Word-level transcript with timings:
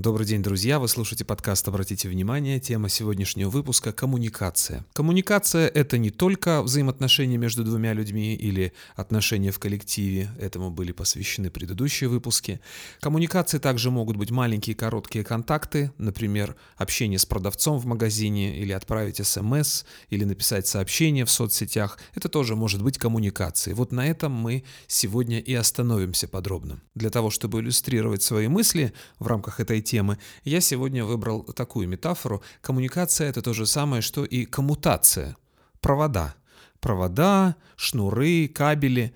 Добрый 0.00 0.26
день, 0.26 0.42
друзья! 0.42 0.78
Вы 0.78 0.88
слушаете 0.88 1.26
подкаст 1.26 1.68
«Обратите 1.68 2.08
внимание». 2.08 2.58
Тема 2.58 2.88
сегодняшнего 2.88 3.50
выпуска– 3.50 3.92
коммуникация. 3.92 4.86
Коммуникация– 4.94 5.68
это 5.74 5.98
не 5.98 6.08
только 6.08 6.62
взаимоотношения 6.62 7.36
между 7.36 7.64
двумя 7.64 7.92
людьми 7.92 8.34
или 8.34 8.72
отношения 8.96 9.50
в 9.50 9.58
коллективе. 9.58 10.30
Этому 10.40 10.70
были 10.70 10.92
посвящены 10.92 11.50
предыдущие 11.50 12.08
выпуски. 12.08 12.62
Коммуникации 13.00 13.58
также 13.58 13.90
могут 13.90 14.16
быть 14.16 14.30
маленькие 14.30 14.74
короткие 14.74 15.22
контакты, 15.22 15.92
например, 15.98 16.56
общение 16.76 17.18
с 17.18 17.26
продавцом 17.26 17.78
в 17.78 17.84
магазине 17.84 18.58
или 18.58 18.72
отправить 18.72 19.18
смс, 19.22 19.84
или 20.08 20.24
написать 20.24 20.66
сообщение 20.66 21.26
в 21.26 21.30
соцсетях. 21.30 21.98
Это 22.14 22.30
тоже 22.30 22.56
может 22.56 22.82
быть 22.82 22.96
коммуникацией. 22.96 23.74
Вот 23.74 23.92
на 23.92 24.06
этом 24.06 24.32
мы 24.32 24.64
сегодня 24.86 25.40
и 25.40 25.52
остановимся 25.52 26.26
подробно. 26.26 26.80
Для 26.94 27.10
того, 27.10 27.28
чтобы 27.28 27.60
иллюстрировать 27.60 28.22
свои 28.22 28.48
мысли 28.48 28.94
в 29.18 29.26
рамках 29.26 29.60
этой 29.60 29.82
темы, 29.90 30.18
я 30.44 30.60
сегодня 30.60 31.04
выбрал 31.04 31.42
такую 31.42 31.88
метафору. 31.88 32.42
Коммуникация— 32.60 33.28
это 33.30 33.42
то 33.42 33.52
же 33.52 33.66
самое, 33.66 34.02
что 34.02 34.24
и 34.24 34.44
коммутация. 34.44 35.36
Провода. 35.80 36.34
Провода, 36.80 37.56
шнуры, 37.76 38.48
кабели. 38.48 39.12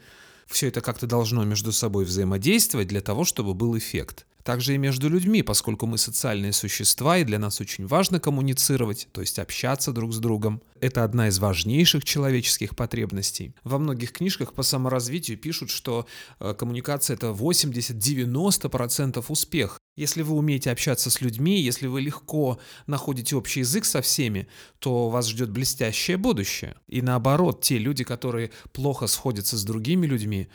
Все 0.46 0.68
это 0.68 0.80
как-то 0.80 1.06
должно 1.06 1.44
между 1.44 1.72
собой 1.72 2.04
взаимодействовать 2.04 2.88
для 2.88 3.00
того, 3.00 3.24
чтобы 3.24 3.54
был 3.54 3.78
эффект. 3.78 4.26
Также 4.44 4.74
и 4.74 4.78
между 4.78 5.08
людьми, 5.08 5.42
поскольку 5.42 5.86
мы 5.86 5.96
социальные 5.96 6.52
существа, 6.52 7.16
и 7.16 7.24
для 7.24 7.38
нас 7.38 7.62
очень 7.62 7.86
важно 7.86 8.20
коммуницировать, 8.20 9.08
то 9.10 9.22
есть 9.22 9.38
общаться 9.38 9.90
друг 9.90 10.12
с 10.12 10.18
другом. 10.18 10.60
Это 10.80 11.02
одна 11.02 11.28
из 11.28 11.38
важнейших 11.38 12.04
человеческих 12.04 12.76
потребностей. 12.76 13.54
Во 13.64 13.78
многих 13.78 14.12
книжках 14.12 14.52
по 14.52 14.62
саморазвитию 14.62 15.38
пишут, 15.38 15.70
что 15.70 16.06
э, 16.40 16.54
коммуникация 16.58 17.14
это 17.14 17.28
80-90% 17.28 19.24
успех. 19.28 19.78
Если 19.96 20.22
вы 20.22 20.34
умеете 20.34 20.70
общаться 20.70 21.08
с 21.08 21.20
людьми, 21.20 21.60
если 21.60 21.86
вы 21.86 22.00
легко 22.00 22.58
находите 22.86 23.36
общий 23.36 23.60
язык 23.60 23.84
со 23.84 24.02
всеми, 24.02 24.48
то 24.80 25.08
вас 25.08 25.28
ждет 25.28 25.50
блестящее 25.50 26.16
будущее. 26.16 26.74
И 26.88 27.00
наоборот, 27.00 27.62
те 27.62 27.78
люди, 27.78 28.02
которые 28.02 28.50
плохо 28.72 29.06
сходятся 29.06 29.56
с 29.56 29.64
другими 29.64 30.06
людьми, 30.06 30.48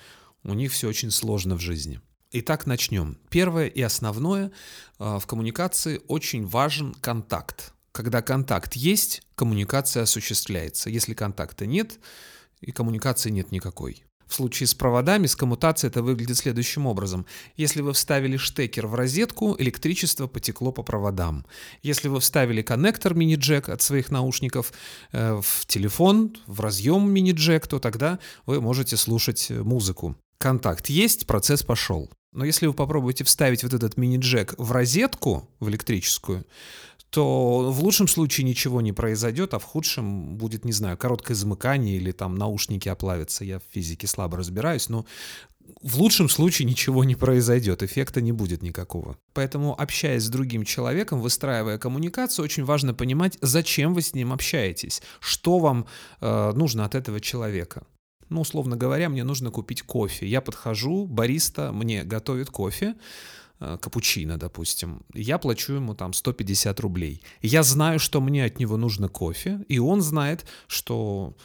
у 0.44 0.54
них 0.54 0.74
все 0.74 0.90
очень 0.90 1.12
сложно 1.12 1.56
в 1.56 1.62
жизни. 1.62 2.02
Итак, 2.32 2.68
начнем. 2.68 3.18
Первое 3.30 3.68
и 3.68 3.82
основное 3.82 4.52
а, 5.00 5.20
в 5.20 5.26
коммуникации 5.26 6.02
очень 6.08 6.46
важен 6.46 6.94
контакт. 6.94 7.74
Когда 7.92 8.22
контакт 8.22 8.76
есть, 8.76 9.24
коммуникация 9.36 10.04
осуществляется. 10.04 10.90
Если 10.90 11.14
контакта 11.14 11.66
нет, 11.66 12.00
и 12.62 12.72
коммуникации 12.72 13.30
нет 13.30 13.52
никакой. 13.52 14.04
В 14.30 14.36
случае 14.36 14.68
с 14.68 14.76
проводами, 14.76 15.26
с 15.26 15.36
коммутацией 15.36 15.90
это 15.90 16.04
выглядит 16.04 16.38
следующим 16.38 16.86
образом. 16.86 17.26
Если 17.58 17.82
вы 17.82 17.94
вставили 17.94 18.38
штекер 18.38 18.86
в 18.86 18.94
розетку, 18.94 19.56
электричество 19.58 20.28
потекло 20.28 20.72
по 20.72 20.84
проводам. 20.84 21.48
Если 21.82 22.10
вы 22.10 22.20
вставили 22.20 22.62
коннектор 22.62 23.16
мини-джек 23.16 23.70
от 23.70 23.82
своих 23.82 24.12
наушников 24.12 24.72
э, 25.12 25.42
в 25.42 25.66
телефон, 25.66 26.38
в 26.46 26.60
разъем 26.62 27.12
мини-джек, 27.12 27.66
то 27.66 27.80
тогда 27.80 28.20
вы 28.46 28.62
можете 28.62 28.98
слушать 28.98 29.50
музыку. 29.50 30.16
Контакт 30.38 30.90
есть, 30.90 31.26
процесс 31.26 31.64
пошел. 31.64 32.08
Но 32.32 32.46
если 32.46 32.68
вы 32.68 32.74
попробуете 32.74 33.24
вставить 33.24 33.64
вот 33.64 33.74
этот 33.74 33.98
мини-джек 33.98 34.54
в 34.60 34.72
розетку, 34.72 35.50
в 35.60 35.70
электрическую, 35.70 36.46
то 37.10 37.72
в 37.72 37.82
лучшем 37.82 38.08
случае 38.08 38.46
ничего 38.46 38.82
не 38.82 38.94
произойдет, 38.94 39.54
а 39.54 39.60
в 39.60 39.64
худшем 39.64 40.36
будет, 40.38 40.66
не 40.66 40.72
знаю, 40.72 40.98
короткое 40.98 41.34
замыкание 41.34 41.98
или 41.98 42.12
там 42.12 42.36
наушники 42.36 42.88
оплавятся. 42.88 43.44
Я 43.44 43.60
в 43.60 43.64
физике 43.72 44.08
слабо 44.08 44.38
разбираюсь, 44.38 44.90
но 44.90 45.06
в 45.82 46.00
лучшем 46.00 46.30
случае 46.30 46.68
ничего 46.68 47.04
не 47.04 47.16
произойдет, 47.16 47.84
эффекта 47.84 48.22
не 48.22 48.32
будет 48.32 48.62
никакого. 48.62 49.18
Поэтому, 49.34 49.80
общаясь 49.80 50.24
с 50.24 50.30
другим 50.30 50.66
человеком, 50.66 51.22
выстраивая 51.22 51.78
коммуникацию, 51.78 52.46
очень 52.46 52.66
важно 52.66 52.94
понимать, 52.94 53.38
зачем 53.42 53.94
вы 53.94 54.02
с 54.02 54.14
ним 54.14 54.34
общаетесь, 54.34 55.02
что 55.20 55.60
вам 55.60 55.86
э, 56.22 56.52
нужно 56.54 56.86
от 56.86 56.96
этого 56.96 57.20
человека. 57.20 57.84
Ну, 58.30 58.42
условно 58.42 58.76
говоря, 58.76 59.10
мне 59.10 59.24
нужно 59.24 59.50
купить 59.50 59.82
кофе. 59.82 60.28
Я 60.28 60.42
подхожу, 60.42 61.08
бариста 61.08 61.72
мне 61.72 62.04
готовит 62.04 62.50
кофе, 62.50 62.96
капучино, 63.60 64.38
допустим, 64.38 65.02
я 65.14 65.38
плачу 65.38 65.74
ему 65.74 65.94
там 65.94 66.14
150 66.14 66.80
рублей. 66.80 67.22
Я 67.42 67.64
знаю, 67.64 68.00
что 68.00 68.22
мне 68.22 68.46
от 68.46 68.60
него 68.60 68.78
нужно 68.78 69.10
кофе, 69.10 69.66
и 69.68 69.80
он 69.80 70.02
знает, 70.02 70.46
что 70.68 71.36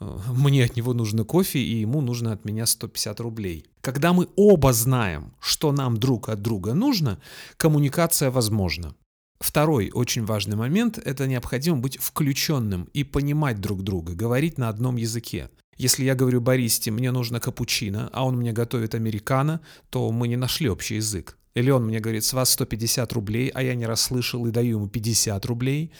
э, 0.00 0.18
мне 0.28 0.64
от 0.64 0.76
него 0.76 0.94
нужно 0.94 1.24
кофе, 1.24 1.58
и 1.58 1.80
ему 1.80 2.00
нужно 2.00 2.32
от 2.32 2.44
меня 2.44 2.66
150 2.66 3.20
рублей. 3.20 3.66
Когда 3.80 4.12
мы 4.12 4.28
оба 4.36 4.72
знаем, 4.72 5.34
что 5.40 5.72
нам 5.72 5.96
друг 5.96 6.28
от 6.28 6.42
друга 6.42 6.74
нужно, 6.74 7.18
коммуникация 7.56 8.30
возможна. 8.30 8.94
Второй 9.40 9.90
очень 9.92 10.24
важный 10.24 10.56
момент– 10.56 10.98
это 11.04 11.26
необходимо 11.26 11.78
быть 11.78 11.98
включенным 11.98 12.88
и 12.94 13.04
понимать 13.04 13.60
друг 13.60 13.82
друга, 13.82 14.14
говорить 14.14 14.58
на 14.58 14.68
одном 14.68 14.96
языке. 14.96 15.50
Если 15.76 16.04
я 16.04 16.14
говорю 16.14 16.40
баристе, 16.40 16.90
мне 16.90 17.10
нужно 17.10 17.40
капучино, 17.40 18.08
а 18.12 18.24
он 18.24 18.36
мне 18.36 18.52
готовит 18.52 18.94
американо, 18.94 19.60
то 19.90 20.10
мы 20.12 20.28
не 20.28 20.36
нашли 20.36 20.68
общий 20.70 20.96
язык. 20.96 21.36
Или 21.54 21.70
он 21.70 21.86
мне 21.86 22.00
говорит, 22.00 22.24
с 22.24 22.32
вас 22.32 22.50
150 22.50 23.12
рублей, 23.12 23.48
а 23.48 23.62
я 23.62 23.74
не 23.74 23.86
расслышал 23.86 24.46
и 24.46 24.50
даю 24.50 24.78
ему 24.78 24.88
50 24.88 25.44
рублей, 25.46 25.92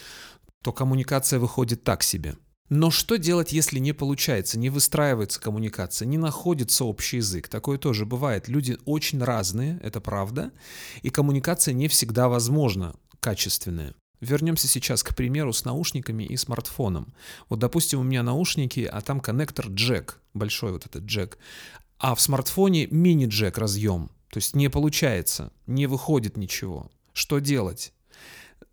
то 0.61 0.71
коммуникация 0.71 1.39
выходит 1.39 1.83
так 1.83 2.03
себе. 2.03 2.35
Но 2.69 2.89
что 2.89 3.17
делать, 3.17 3.53
если 3.53 3.77
не 3.77 3.93
получается, 3.93 4.57
не 4.57 4.69
выстраивается 4.69 5.39
коммуникация, 5.39 6.07
не 6.07 6.17
находится 6.17 6.83
общий 6.83 7.17
язык? 7.17 7.47
Такое 7.47 7.77
тоже 7.77 8.05
бывает. 8.05 8.47
Люди 8.47 8.79
очень 8.85 9.23
разные, 9.23 9.79
это 9.83 10.01
правда, 10.01 10.51
и 11.03 11.09
коммуникация 11.09 11.73
не 11.73 11.87
всегда 11.87 12.27
возможна, 12.27 12.95
качественная. 13.19 13.93
Вернемся 14.19 14.67
сейчас, 14.67 15.03
к 15.03 15.15
примеру, 15.15 15.53
с 15.53 15.63
наушниками 15.63 16.23
и 16.23 16.35
смартфоном. 16.37 17.13
Вот, 17.49 17.59
допустим, 17.59 17.99
у 17.99 18.03
меня 18.03 18.23
наушники, 18.23 18.89
а 18.91 19.01
там 19.01 19.19
коннектор 19.19 19.67
джек, 19.67 20.19
большой 20.33 20.71
вот 20.71 20.87
этот 20.87 21.03
джек, 21.03 21.37
а 21.99 22.15
в 22.15 22.21
смартфоне 22.21 22.87
мини-джек 22.87 23.59
разъем. 23.59 24.09
То 24.35 24.39
есть 24.39 24.53
не 24.53 24.69
получается, 24.69 25.53
не 25.65 25.87
выходит 25.87 26.35
ничего. 26.35 26.91
Что 27.13 27.39
делать? 27.39 27.93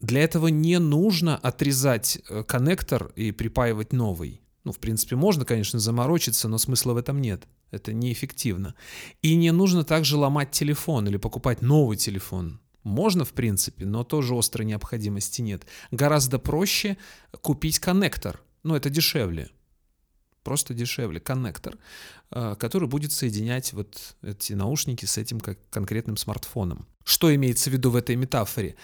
Для 0.00 0.24
этого 0.24 0.48
не 0.48 0.80
нужно 0.80 1.36
отрезать 1.36 2.18
э, 2.28 2.42
коннектор 2.42 3.12
и 3.14 3.30
припаивать 3.30 3.92
новый. 3.92 4.40
Ну, 4.64 4.72
в 4.72 4.80
принципе, 4.80 5.14
можно, 5.14 5.44
конечно, 5.44 5.78
заморочиться, 5.78 6.48
но 6.48 6.58
смысла 6.58 6.94
в 6.94 6.96
этом 6.96 7.20
нет. 7.20 7.46
Это 7.70 7.92
неэффективно. 7.92 8.74
И 9.22 9.36
не 9.36 9.52
нужно 9.52 9.84
также 9.84 10.16
ломать 10.16 10.50
телефон 10.50 11.06
или 11.06 11.16
покупать 11.16 11.62
новый 11.62 11.96
телефон. 11.96 12.58
Можно, 12.82 13.24
в 13.24 13.32
принципе, 13.32 13.86
но 13.86 14.02
тоже 14.02 14.36
острой 14.36 14.66
необходимости 14.66 15.42
нет. 15.42 15.64
Гораздо 15.92 16.40
проще 16.40 16.96
купить 17.40 17.78
коннектор. 17.78 18.42
Ну, 18.64 18.74
это 18.74 18.90
дешевле. 18.90 19.48
Просто 20.42 20.74
дешевле. 20.74 21.20
Коннектор, 21.20 21.76
э, 22.30 22.56
который 22.58 22.88
будет 22.88 23.12
соединять 23.12 23.72
вот 23.72 24.16
эти 24.22 24.54
наушники 24.54 25.04
с 25.04 25.18
этим 25.18 25.40
как 25.40 25.58
конкретным 25.70 26.16
смартфоном. 26.16 26.86
Что 27.04 27.34
имеется 27.34 27.70
в 27.70 27.72
виду 27.72 27.90
в 27.90 27.96
этой 27.96 28.16
метафоре? 28.16 28.76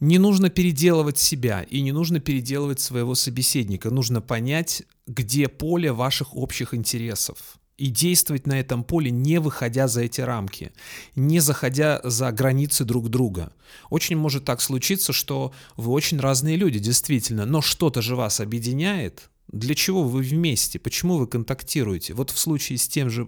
Не 0.00 0.18
нужно 0.18 0.50
переделывать 0.50 1.18
себя 1.18 1.62
и 1.62 1.80
не 1.82 1.92
нужно 1.92 2.20
переделывать 2.20 2.80
своего 2.80 3.14
собеседника. 3.14 3.90
Нужно 3.90 4.20
понять, 4.20 4.82
где 5.06 5.48
поле 5.48 5.92
ваших 5.92 6.36
общих 6.36 6.74
интересов 6.74 7.60
и 7.80 7.86
действовать 7.86 8.46
на 8.46 8.60
этом 8.60 8.84
поле, 8.84 9.10
не 9.10 9.40
выходя 9.40 9.88
за 9.88 10.02
эти 10.02 10.20
рамки, 10.20 10.72
не 11.16 11.40
заходя 11.40 12.00
за 12.04 12.30
границы 12.30 12.84
друг 12.84 13.08
друга. 13.08 13.54
Очень 13.88 14.16
может 14.16 14.44
так 14.44 14.60
случиться, 14.60 15.14
что 15.14 15.54
вы 15.76 15.92
очень 15.92 16.20
разные 16.20 16.56
люди, 16.56 16.78
действительно, 16.78 17.46
но 17.46 17.62
что-то 17.62 18.02
же 18.02 18.16
вас 18.16 18.40
объединяет, 18.40 19.30
для 19.52 19.74
чего 19.74 20.02
вы 20.04 20.22
вместе? 20.22 20.78
Почему 20.78 21.18
вы 21.18 21.26
контактируете? 21.26 22.14
Вот 22.14 22.30
в 22.30 22.38
случае 22.38 22.78
с 22.78 22.88
тем 22.88 23.10
же 23.10 23.26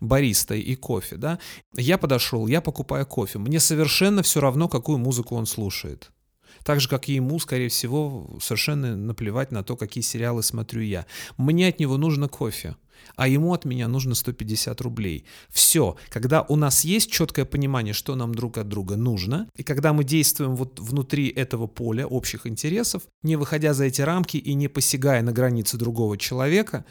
баристой 0.00 0.60
и 0.60 0.76
кофе, 0.76 1.16
да, 1.16 1.38
я 1.74 1.98
подошел, 1.98 2.46
я 2.46 2.60
покупаю 2.60 3.06
кофе, 3.06 3.38
мне 3.38 3.60
совершенно 3.60 4.22
все 4.22 4.40
равно, 4.40 4.68
какую 4.68 4.98
музыку 4.98 5.36
он 5.36 5.46
слушает. 5.46 6.10
Так 6.62 6.80
же, 6.80 6.88
как 6.88 7.08
и 7.08 7.14
ему, 7.14 7.38
скорее 7.38 7.68
всего, 7.68 8.38
совершенно 8.40 8.96
наплевать 8.96 9.52
на 9.52 9.62
то, 9.62 9.76
какие 9.76 10.02
сериалы 10.02 10.42
смотрю 10.42 10.82
я. 10.82 11.06
Мне 11.36 11.68
от 11.68 11.80
него 11.80 11.96
нужно 11.96 12.28
кофе 12.28 12.76
а 13.16 13.28
ему 13.28 13.52
от 13.52 13.64
меня 13.64 13.88
нужно 13.88 14.14
150 14.14 14.80
рублей. 14.80 15.24
Все, 15.50 15.96
когда 16.08 16.42
у 16.42 16.56
нас 16.56 16.84
есть 16.84 17.10
четкое 17.10 17.44
понимание, 17.44 17.94
что 17.94 18.14
нам 18.14 18.34
друг 18.34 18.58
от 18.58 18.68
друга 18.68 18.96
нужно, 18.96 19.48
и 19.56 19.62
когда 19.62 19.92
мы 19.92 20.04
действуем 20.04 20.54
вот 20.54 20.80
внутри 20.80 21.28
этого 21.28 21.66
поля 21.66 22.06
общих 22.06 22.46
интересов, 22.46 23.02
не 23.22 23.36
выходя 23.36 23.74
за 23.74 23.84
эти 23.84 24.02
рамки 24.02 24.36
и 24.36 24.54
не 24.54 24.68
посягая 24.68 25.22
на 25.22 25.32
границы 25.32 25.76
другого 25.76 26.18
человека, 26.18 26.84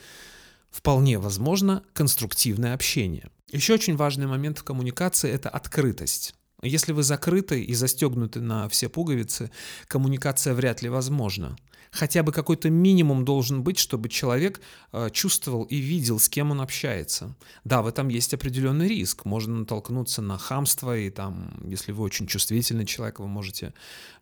вполне 0.70 1.20
возможно 1.20 1.84
конструктивное 1.94 2.74
общение. 2.74 3.30
Еще 3.52 3.74
очень 3.74 3.96
важный 3.96 4.26
момент 4.26 4.58
в 4.58 4.64
коммуникации– 4.64 5.30
это 5.32 5.50
открытость. 5.50 6.34
Если 6.64 6.94
вы 6.94 7.04
закрыты 7.04 7.62
и 7.62 7.74
застегнуты 7.74 8.40
на 8.40 8.68
все 8.70 8.90
пуговицы, 8.90 9.52
коммуникация 9.88 10.54
вряд 10.54 10.82
ли 10.82 10.90
возможна. 10.90 11.56
Хотя 11.94 12.24
бы 12.24 12.32
какой-то 12.32 12.72
минимум 12.72 13.24
должен 13.24 13.62
быть, 13.62 13.78
чтобы 13.78 14.10
человек 14.10 14.62
э, 14.92 15.10
чувствовал 15.12 15.64
и 15.66 15.76
видел, 15.76 16.18
с 16.18 16.28
кем 16.28 16.50
он 16.50 16.60
общается. 16.60 17.36
Да, 17.66 17.84
в 17.84 17.88
этом 17.88 18.08
есть 18.08 18.34
определенный 18.34 18.88
риск. 18.88 19.26
Можно 19.26 19.58
натолкнуться 19.58 20.24
на 20.24 20.40
хамство, 20.40 20.98
и 20.98 21.12
там, 21.12 21.54
если 21.64 21.92
вы 21.92 22.04
очень 22.04 22.26
чувствительный 22.26 22.88
человек, 22.88 23.20
вы 23.20 23.28
можете 23.28 23.76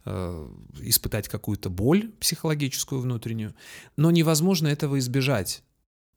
э, 0.03 0.49
испытать 0.81 1.29
какую-то 1.29 1.69
боль 1.69 2.11
психологическую 2.19 2.99
внутреннюю. 2.99 3.55
Но 3.95 4.11
невозможно 4.11 4.67
этого 4.67 4.99
избежать. 4.99 5.63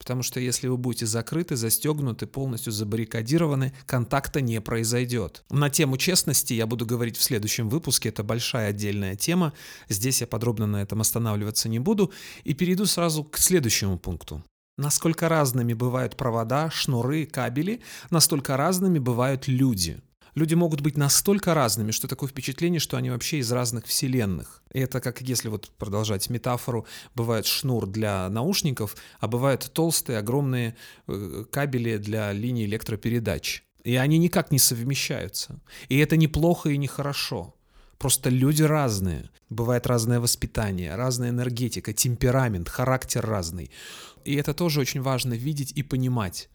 Потому 0.05 0.23
что 0.23 0.39
если 0.39 0.69
вы 0.69 0.77
будете 0.77 1.07
закрыты, 1.07 1.57
застегнуты, 1.57 2.27
полностью 2.27 2.75
забаррикадированы, 2.75 3.73
контакта 3.87 4.43
не 4.43 4.61
произойдет. 4.61 5.45
На 5.49 5.71
тему 5.71 5.97
честности 5.97 6.53
я 6.53 6.67
буду 6.67 6.85
говорить 6.85 7.17
в 7.17 7.23
следующем 7.23 7.71
выпуске, 7.71 8.11
это 8.11 8.23
большая 8.23 8.69
отдельная 8.69 9.17
тема. 9.17 9.55
Здесь 9.89 10.21
я 10.21 10.27
подробно 10.27 10.67
на 10.67 10.83
этом 10.83 11.01
останавливаться 11.01 11.71
не 11.71 11.79
буду. 11.79 12.13
И 12.45 12.53
перейду 12.53 12.85
сразу 12.85 13.25
к 13.25 13.39
следующему 13.39 13.99
пункту. 13.99 14.45
Насколько 14.77 15.31
разными 15.31 15.73
бывают 15.73 16.19
провода, 16.19 16.69
шнуры, 16.69 17.25
кабели, 17.25 17.81
настолько 18.11 18.59
разными 18.59 18.99
бывают 18.99 19.49
люди 19.49 20.03
люди 20.35 20.55
могут 20.55 20.81
быть 20.81 20.97
настолько 20.97 21.55
разными, 21.55 21.91
что 21.91 22.09
такое 22.09 22.29
впечатление, 22.29 22.81
что 22.81 22.97
они 22.97 23.11
вообще 23.11 23.39
из 23.39 23.51
разных 23.53 23.87
вселенных. 23.87 24.63
Это 24.71 25.01
как 25.01 25.21
если 25.21 25.49
вот 25.49 25.71
продолжать 25.79 26.31
метафору, 26.31 26.87
бывает 27.15 27.47
шнур 27.47 27.87
для 27.87 28.29
наушников, 28.29 28.97
а 29.21 29.29
бывают 29.29 29.71
толстые, 29.73 30.19
огромные 30.19 30.77
э, 31.07 31.45
кабели 31.51 31.97
для 31.97 32.33
линий 32.33 32.65
электропередач. 32.65 33.63
И 33.85 33.97
они 33.97 34.19
никак 34.19 34.51
не 34.51 34.59
совмещаются. 34.59 35.61
И 35.89 35.99
это 35.99 36.17
неплохо 36.17 36.71
и 36.71 36.79
нехорошо. 36.79 37.55
Просто 37.99 38.31
люди 38.31 38.63
разные. 38.63 39.31
Бывает 39.51 39.87
разное 39.87 40.21
воспитание, 40.21 40.95
разная 40.97 41.31
энергетика, 41.31 41.93
темперамент, 41.93 42.69
характер 42.69 43.25
разный. 43.25 43.71
И 44.25 44.35
это 44.35 44.55
тоже 44.55 44.81
очень 44.81 45.03
важно 45.03 45.35
видеть 45.35 45.73
и 45.73 45.83
понимать. 45.83 46.49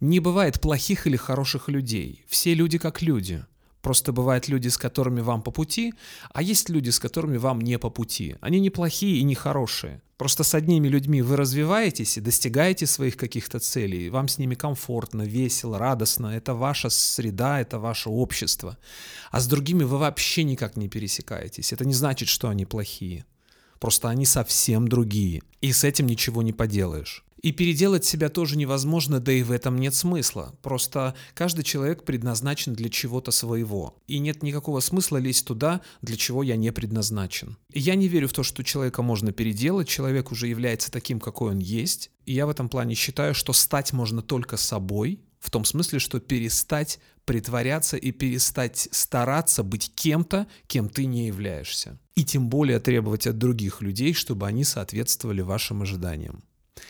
Не 0.00 0.20
бывает 0.20 0.60
плохих 0.60 1.06
или 1.06 1.16
хороших 1.16 1.68
людей. 1.68 2.24
Все 2.28 2.54
люди 2.54 2.78
как 2.78 3.02
люди. 3.02 3.44
Просто 3.82 4.12
бывают 4.12 4.48
люди, 4.48 4.68
с 4.68 4.76
которыми 4.76 5.20
вам 5.20 5.42
по 5.42 5.50
пути, 5.50 5.94
а 6.32 6.42
есть 6.42 6.68
люди, 6.68 6.90
с 6.90 6.98
которыми 6.98 7.36
вам 7.36 7.60
не 7.60 7.78
по 7.78 7.90
пути. 7.90 8.36
Они 8.40 8.60
не 8.60 8.70
плохие 8.70 9.18
и 9.18 9.22
не 9.22 9.34
хорошие. 9.34 10.02
Просто 10.16 10.42
с 10.42 10.54
одними 10.54 10.88
людьми 10.88 11.22
вы 11.22 11.36
развиваетесь 11.36 12.16
и 12.16 12.20
достигаете 12.20 12.86
своих 12.86 13.16
каких-то 13.16 13.60
целей. 13.60 14.10
Вам 14.10 14.26
с 14.26 14.38
ними 14.38 14.56
комфортно, 14.56 15.22
весело, 15.22 15.78
радостно. 15.78 16.26
Это 16.26 16.54
ваша 16.54 16.90
среда, 16.90 17.60
это 17.60 17.78
ваше 17.78 18.08
общество. 18.08 18.76
А 19.30 19.38
с 19.40 19.46
другими 19.46 19.84
вы 19.84 19.98
вообще 19.98 20.42
никак 20.42 20.76
не 20.76 20.88
пересекаетесь. 20.88 21.72
Это 21.72 21.84
не 21.84 21.94
значит, 21.94 22.28
что 22.28 22.48
они 22.48 22.66
плохие. 22.66 23.24
Просто 23.78 24.08
они 24.08 24.26
совсем 24.26 24.88
другие. 24.88 25.42
И 25.60 25.72
с 25.72 25.84
этим 25.84 26.06
ничего 26.06 26.42
не 26.42 26.52
поделаешь. 26.52 27.24
И 27.42 27.52
переделать 27.52 28.04
себя 28.04 28.28
тоже 28.28 28.56
невозможно, 28.56 29.20
да 29.20 29.32
и 29.32 29.42
в 29.42 29.52
этом 29.52 29.78
нет 29.78 29.94
смысла. 29.94 30.54
Просто 30.62 31.14
каждый 31.34 31.62
человек 31.62 32.04
предназначен 32.04 32.74
для 32.74 32.88
чего-то 32.88 33.30
своего. 33.30 33.96
И 34.06 34.18
нет 34.18 34.42
никакого 34.42 34.80
смысла 34.80 35.18
лезть 35.18 35.46
туда, 35.46 35.80
для 36.02 36.16
чего 36.16 36.42
я 36.42 36.56
не 36.56 36.72
предназначен. 36.72 37.56
Я 37.72 37.94
не 37.94 38.08
верю 38.08 38.28
в 38.28 38.32
то, 38.32 38.42
что 38.42 38.64
человека 38.64 39.02
можно 39.02 39.32
переделать, 39.32 39.88
человек 39.88 40.32
уже 40.32 40.48
является 40.48 40.90
таким, 40.90 41.20
какой 41.20 41.52
он 41.52 41.58
есть. 41.58 42.10
И 42.26 42.32
я 42.32 42.46
в 42.46 42.50
этом 42.50 42.68
плане 42.68 42.94
считаю, 42.94 43.34
что 43.34 43.52
стать 43.52 43.92
можно 43.92 44.22
только 44.22 44.56
собой, 44.56 45.20
в 45.40 45.50
том 45.50 45.64
смысле, 45.64 45.98
что 45.98 46.20
перестать 46.20 46.98
притворяться 47.24 47.98
и 47.98 48.10
перестать 48.10 48.88
стараться 48.90 49.62
быть 49.62 49.92
кем-то, 49.94 50.46
кем 50.66 50.88
ты 50.88 51.04
не 51.04 51.26
являешься. 51.26 51.98
И 52.14 52.24
тем 52.24 52.48
более 52.48 52.80
требовать 52.80 53.26
от 53.26 53.36
других 53.36 53.82
людей, 53.82 54.14
чтобы 54.14 54.46
они 54.46 54.64
соответствовали 54.64 55.42
вашим 55.42 55.82
ожиданиям. 55.82 56.42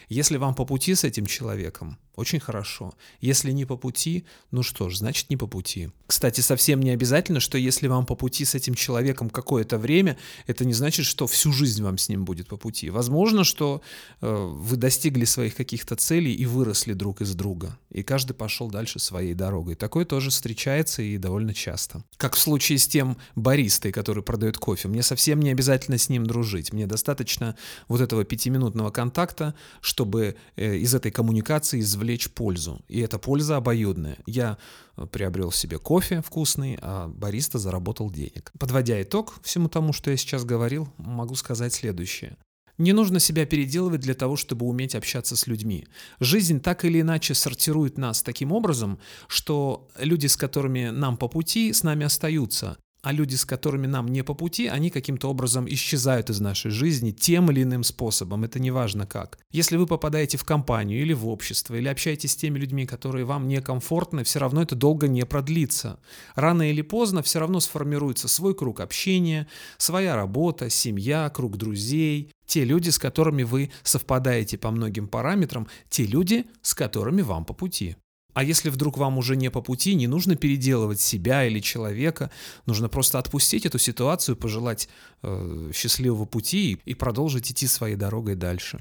Если 0.09 0.37
вам 0.37 0.55
по 0.55 0.65
пути 0.65 0.95
с 0.95 1.05
этим 1.05 1.27
человеком, 1.27 1.99
очень 2.19 2.41
хорошо. 2.41 2.95
Если 3.21 3.53
не 3.53 3.65
по 3.65 3.77
пути, 3.77 4.25
ну 4.51 4.65
что 4.65 4.89
ж, 4.91 4.97
значит 4.97 5.31
не 5.31 5.37
по 5.37 5.47
пути. 5.47 5.91
Кстати, 6.09 6.41
совсем 6.41 6.81
не 6.81 6.91
обязательно, 6.91 7.39
что 7.39 7.57
если 7.59 7.87
вам 7.87 8.07
по 8.07 8.17
пути 8.17 8.45
с 8.45 8.57
этим 8.57 8.75
человеком 8.75 9.31
какое-то 9.31 9.79
время, 9.79 10.19
это 10.49 10.65
не 10.65 10.73
значит, 10.73 11.07
что 11.07 11.29
всю 11.29 11.53
жизнь 11.53 11.81
вам 11.81 11.97
с 11.97 12.09
ним 12.09 12.25
будет 12.25 12.49
по 12.49 12.57
пути. 12.57 12.91
Возможно, 12.91 13.45
что 13.45 13.83
э, 14.21 14.27
вы 14.27 14.77
достигли 14.77 15.25
своих 15.27 15.55
каких-то 15.55 15.95
целей 15.95 16.35
и 16.35 16.45
выросли 16.45 16.93
друг 16.93 17.21
из 17.21 17.37
друга, 17.37 17.79
и 17.91 18.03
каждый 18.03 18.33
пошел 18.33 18.69
дальше 18.69 18.99
своей 18.99 19.35
дорогой. 19.35 19.77
Такое 19.77 20.05
тоже 20.05 20.31
встречается 20.31 21.03
и 21.03 21.19
довольно 21.19 21.55
часто. 21.55 22.03
Как 22.17 22.35
в 22.35 22.41
случае 22.41 22.79
с 22.79 22.89
тем 22.89 23.17
баристой, 23.37 23.93
который 23.93 24.25
продает 24.25 24.59
кофе. 24.59 24.89
Мне 24.89 25.05
совсем 25.05 25.39
не 25.39 25.51
обязательно 25.51 25.99
с 25.99 26.09
ним 26.09 26.27
дружить. 26.27 26.73
Мне 26.73 26.89
достаточно 26.89 27.55
вот 27.87 28.01
этого 28.01 28.25
пятиминутного 28.25 28.91
контакта, 28.91 29.55
чтобы 29.81 30.37
э, 30.57 30.77
из 30.77 30.95
этой 30.95 31.11
коммуникации 31.11 31.81
извлечь 31.81 32.31
пользу. 32.31 32.81
И 32.89 33.01
эта 33.01 33.19
польза 33.19 33.57
обоюдная. 33.57 34.19
Я 34.27 34.59
э, 34.97 35.07
приобрел 35.07 35.53
себе 35.53 35.79
кофе 35.79 36.23
вкусный, 36.23 36.79
а 36.81 37.09
бариста 37.09 37.59
заработал 37.59 38.11
денег. 38.11 38.53
Подводя 38.59 39.01
итог 39.03 39.35
всему 39.43 39.69
тому, 39.69 39.93
что 39.93 40.11
я 40.11 40.17
сейчас 40.17 40.45
говорил, 40.45 40.89
могу 40.97 41.35
сказать 41.35 41.73
следующее. 41.73 42.37
Не 42.79 42.93
нужно 42.93 43.19
себя 43.19 43.45
переделывать 43.45 44.01
для 44.01 44.15
того, 44.15 44.37
чтобы 44.37 44.65
уметь 44.67 44.95
общаться 44.95 45.35
с 45.35 45.49
людьми. 45.49 45.89
Жизнь 46.21 46.61
так 46.61 46.85
или 46.85 47.01
иначе 47.01 47.35
сортирует 47.35 47.99
нас 47.99 48.23
таким 48.23 48.53
образом, 48.53 49.01
что 49.27 49.89
люди, 49.99 50.29
с 50.29 50.37
которыми 50.37 50.91
нам 50.91 51.17
по 51.17 51.27
пути, 51.27 51.73
с 51.73 51.83
нами 51.83 52.07
остаются 52.07 52.79
а 53.03 53.13
люди, 53.13 53.37
с 53.37 53.45
которыми 53.45 53.87
нам 53.87 54.09
не 54.09 54.23
по 54.23 54.35
пути, 54.35 54.67
они 54.67 54.91
каким-то 54.91 55.29
образом 55.29 55.69
исчезают 55.69 56.31
из 56.31 56.41
нашей 56.41 56.71
жизни 56.71 57.13
тем 57.13 57.51
или 57.51 57.63
иным 57.63 57.85
способом, 57.85 58.45
это 58.45 58.59
не 58.59 58.71
важно 58.71 59.07
как. 59.07 59.39
Если 59.51 59.77
вы 59.77 59.87
попадаете 59.87 60.37
в 60.37 60.45
компанию 60.45 61.01
или 61.01 61.13
в 61.13 61.29
общество, 61.29 61.75
или 61.75 61.89
общаетесь 61.89 62.33
с 62.33 62.37
теми 62.37 62.59
людьми, 62.59 62.87
которые 62.87 63.25
вам 63.25 63.47
некомфортны, 63.47 64.25
все 64.25 64.41
равно 64.41 64.63
это 64.63 64.75
долго 64.75 65.09
не 65.09 65.25
продлится. 65.25 66.01
Рано 66.35 66.71
или 66.71 66.83
поздно 66.83 67.23
все 67.23 67.39
равно 67.39 67.61
сформируется 67.61 68.29
свой 68.29 68.55
круг 68.55 68.81
общения, 68.81 69.47
своя 69.77 70.17
работа, 70.17 70.69
семья, 70.71 71.31
круг 71.31 71.57
друзей, 71.57 72.33
те 72.47 72.65
люди, 72.65 72.91
с 72.91 72.99
которыми 72.99 73.43
вы 73.45 73.71
совпадаете 73.83 74.59
по 74.59 74.71
многим 74.71 75.07
параметрам, 75.07 75.69
те 75.89 76.05
люди, 76.05 76.47
с 76.63 76.75
которыми 76.75 77.23
вам 77.23 77.45
по 77.45 77.53
пути. 77.53 77.97
А 78.39 78.45
если 78.45 78.71
вдруг 78.71 78.99
вам 78.99 79.19
уже 79.19 79.35
не 79.35 79.51
по 79.51 79.61
пути, 79.61 79.97
не 79.97 80.07
нужно 80.07 80.37
переделывать 80.37 81.01
себя 81.01 81.45
или 81.45 81.59
человека, 81.59 82.31
нужно 82.67 82.89
просто 82.89 83.19
отпустить 83.19 83.67
эту 83.67 83.79
ситуацию, 83.81 84.37
пожелать 84.37 84.89
э, 85.23 85.73
счастливого 85.75 86.25
пути 86.25 86.79
и 86.85 86.95
продолжить 86.95 87.51
идти 87.51 87.67
своей 87.67 87.97
дорогой 87.97 88.37
дальше 88.37 88.79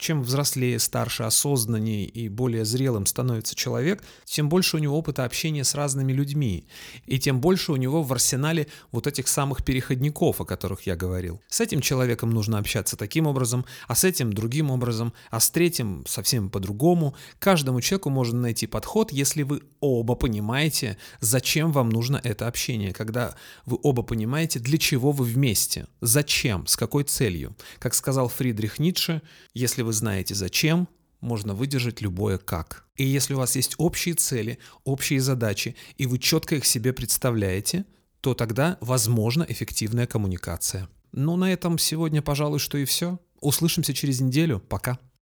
чем 0.00 0.22
взрослее, 0.22 0.78
старше, 0.78 1.22
осознаннее 1.24 2.06
и 2.06 2.28
более 2.28 2.64
зрелым 2.64 3.06
становится 3.06 3.54
человек, 3.54 4.02
тем 4.24 4.48
больше 4.48 4.76
у 4.76 4.80
него 4.80 4.98
опыта 4.98 5.24
общения 5.24 5.62
с 5.62 5.74
разными 5.74 6.12
людьми, 6.12 6.64
и 7.06 7.18
тем 7.18 7.40
больше 7.40 7.72
у 7.72 7.76
него 7.76 8.02
в 8.02 8.12
арсенале 8.12 8.66
вот 8.90 9.06
этих 9.06 9.28
самых 9.28 9.62
переходников, 9.64 10.40
о 10.40 10.44
которых 10.44 10.86
я 10.86 10.96
говорил. 10.96 11.40
С 11.48 11.60
этим 11.60 11.80
человеком 11.80 12.30
нужно 12.30 12.58
общаться 12.58 12.96
таким 12.96 13.26
образом, 13.26 13.64
а 13.86 13.94
с 13.94 14.04
этим 14.04 14.32
другим 14.32 14.70
образом, 14.70 15.12
а 15.30 15.38
с 15.38 15.50
третьим 15.50 16.04
совсем 16.08 16.48
по-другому. 16.48 17.14
Каждому 17.38 17.80
человеку 17.80 18.10
можно 18.10 18.40
найти 18.40 18.66
подход, 18.66 19.12
если 19.12 19.42
вы 19.42 19.62
оба 19.80 20.14
понимаете, 20.14 20.96
зачем 21.20 21.72
вам 21.72 21.90
нужно 21.90 22.20
это 22.24 22.46
общение, 22.46 22.92
когда 22.92 23.34
вы 23.66 23.78
оба 23.82 24.02
понимаете, 24.02 24.58
для 24.58 24.78
чего 24.78 25.12
вы 25.12 25.26
вместе, 25.26 25.86
зачем, 26.00 26.66
с 26.66 26.76
какой 26.76 27.04
целью. 27.04 27.54
Как 27.78 27.94
сказал 27.94 28.28
Фридрих 28.28 28.78
Ницше, 28.78 29.20
если 29.52 29.82
вы 29.82 29.89
вы 29.90 29.94
знаете 29.94 30.36
зачем, 30.36 30.86
можно 31.20 31.52
выдержать 31.52 32.00
любое 32.00 32.38
как. 32.38 32.84
И 32.94 33.04
если 33.04 33.34
у 33.34 33.38
вас 33.38 33.56
есть 33.56 33.74
общие 33.76 34.14
цели, 34.14 34.60
общие 34.84 35.20
задачи, 35.20 35.74
и 35.98 36.06
вы 36.06 36.18
четко 36.18 36.54
их 36.54 36.64
себе 36.64 36.92
представляете, 36.92 37.84
то 38.20 38.34
тогда 38.34 38.78
возможна 38.80 39.44
эффективная 39.48 40.06
коммуникация. 40.06 40.88
Ну, 41.10 41.34
на 41.34 41.52
этом 41.52 41.76
сегодня, 41.76 42.22
пожалуй, 42.22 42.60
что 42.60 42.78
и 42.78 42.84
все. 42.84 43.18
Услышимся 43.40 43.92
через 43.92 44.20
неделю. 44.20 44.60
Пока. 44.60 45.00